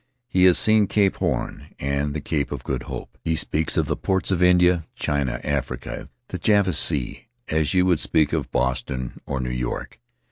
He 0.27 0.45
has 0.45 0.57
seen 0.57 0.87
Cape 0.87 1.17
Horn 1.17 1.75
and 1.77 2.15
the 2.15 2.21
Cape 2.21 2.51
of 2.51 2.63
Good 2.63 2.81
Hope; 2.89 3.19
he 3.23 3.35
speaks 3.35 3.77
of 3.77 3.85
the 3.85 3.95
ports 3.95 4.31
of 4.31 4.41
India, 4.41 4.85
China, 4.95 5.39
Africa, 5.43 6.09
the 6.29 6.39
Java 6.39 6.73
Sea, 6.73 7.27
as 7.49 7.75
you 7.75 7.85
would 7.85 7.99
speak 7.99 8.33
of 8.33 8.51
Boston 8.51 9.21
or 9.27 9.39
New 9.39 9.51
York. 9.51 9.99